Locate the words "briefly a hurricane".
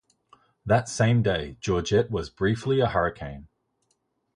2.31-3.49